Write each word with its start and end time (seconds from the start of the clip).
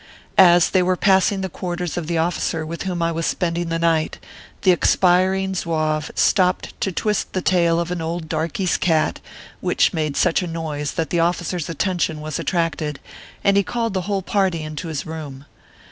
As 0.39 0.71
they 0.71 0.81
were 0.81 0.95
passing 0.97 1.41
the 1.41 1.47
quarters 1.47 1.95
of 1.95 2.07
the 2.07 2.17
officer 2.17 2.65
with 2.65 2.81
whom 2.81 3.03
I 3.03 3.11
was 3.11 3.27
spending 3.27 3.69
the 3.69 3.77
night, 3.77 4.17
the 4.63 4.71
expiring 4.71 5.53
Zouave 5.53 6.09
stopped 6.15 6.73
to 6.81 6.91
twist 6.91 7.33
the 7.33 7.41
tail 7.43 7.79
of 7.79 7.91
an 7.91 8.01
old 8.01 8.27
darkey 8.27 8.63
s 8.63 8.77
cat, 8.77 9.19
which 9.59 9.93
made 9.93 10.17
such 10.17 10.41
a 10.41 10.47
noise 10.47 10.93
that 10.93 11.11
the 11.11 11.19
officer 11.19 11.57
s 11.57 11.69
atten 11.69 11.99
tion 11.99 12.19
was 12.19 12.39
attracted, 12.39 12.99
and 13.43 13.57
he 13.57 13.61
called 13.61 13.93
the 13.93 14.01
whole 14.09 14.23
party 14.23 14.63
into 14.63 14.87
his 14.87 15.05
room. 15.05 15.45